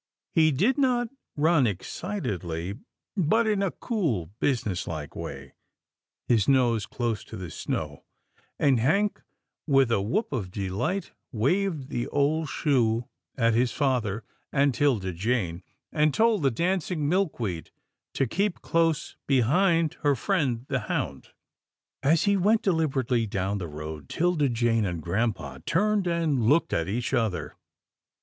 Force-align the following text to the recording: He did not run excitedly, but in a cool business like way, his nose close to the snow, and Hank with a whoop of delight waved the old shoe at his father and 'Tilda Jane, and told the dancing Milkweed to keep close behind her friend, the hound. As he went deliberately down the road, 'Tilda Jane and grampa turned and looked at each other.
He 0.33 0.51
did 0.51 0.79
not 0.79 1.09
run 1.37 1.67
excitedly, 1.67 2.73
but 3.15 3.45
in 3.45 3.61
a 3.61 3.69
cool 3.69 4.31
business 4.39 4.87
like 4.87 5.15
way, 5.15 5.53
his 6.27 6.47
nose 6.47 6.87
close 6.87 7.23
to 7.25 7.37
the 7.37 7.51
snow, 7.51 8.03
and 8.57 8.79
Hank 8.79 9.21
with 9.67 9.91
a 9.91 10.01
whoop 10.01 10.33
of 10.33 10.49
delight 10.49 11.11
waved 11.31 11.89
the 11.89 12.07
old 12.07 12.49
shoe 12.49 13.07
at 13.37 13.53
his 13.53 13.73
father 13.73 14.23
and 14.51 14.73
'Tilda 14.73 15.13
Jane, 15.13 15.61
and 15.91 16.15
told 16.15 16.41
the 16.41 16.49
dancing 16.49 17.07
Milkweed 17.07 17.69
to 18.15 18.25
keep 18.25 18.63
close 18.63 19.17
behind 19.27 19.97
her 20.01 20.15
friend, 20.15 20.65
the 20.67 20.79
hound. 20.79 21.29
As 22.01 22.23
he 22.23 22.37
went 22.37 22.63
deliberately 22.63 23.27
down 23.27 23.59
the 23.59 23.67
road, 23.67 24.09
'Tilda 24.09 24.49
Jane 24.49 24.83
and 24.83 24.99
grampa 24.99 25.61
turned 25.67 26.07
and 26.07 26.43
looked 26.47 26.73
at 26.73 26.87
each 26.87 27.13
other. 27.13 27.55